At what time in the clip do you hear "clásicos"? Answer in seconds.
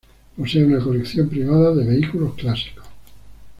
2.33-2.87